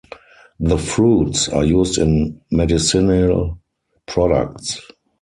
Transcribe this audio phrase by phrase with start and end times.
[0.59, 3.59] The fruits are used in medicinal
[4.07, 4.81] products.